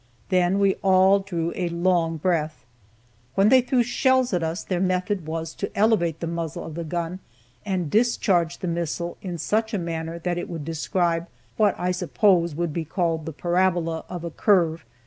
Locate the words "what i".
11.55-11.91